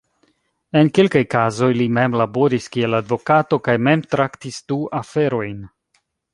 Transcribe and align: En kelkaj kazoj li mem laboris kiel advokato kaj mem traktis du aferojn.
En 0.79 0.87
kelkaj 0.97 1.21
kazoj 1.33 1.69
li 1.81 1.87
mem 1.99 2.17
laboris 2.23 2.67
kiel 2.77 3.01
advokato 3.01 3.61
kaj 3.69 3.79
mem 3.91 4.05
traktis 4.17 4.61
du 4.73 4.81
aferojn. 5.05 5.65